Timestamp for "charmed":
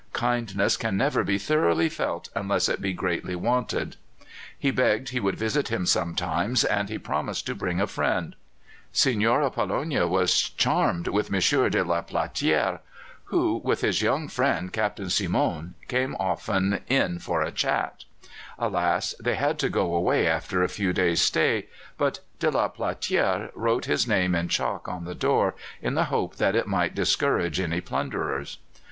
10.49-11.07